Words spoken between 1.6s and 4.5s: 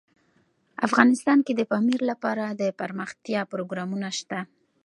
پامیر لپاره دپرمختیا پروګرامونه شته.